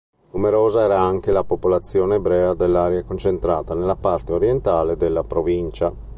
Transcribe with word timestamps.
Numerosa 0.31 0.81
era 0.81 0.99
anche 0.99 1.31
la 1.31 1.43
popolazione 1.43 2.15
ebrea 2.15 2.55
dell'area 2.55 3.03
concentrata 3.03 3.75
nella 3.75 3.95
parte 3.95 4.33
orientale 4.33 4.95
della 4.97 5.23
provincia. 5.23 5.93